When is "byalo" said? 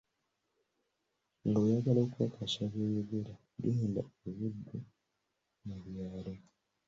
5.85-6.33